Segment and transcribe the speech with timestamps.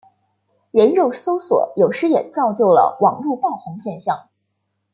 [0.71, 4.29] 人肉搜索有时也造就了网路爆红现象。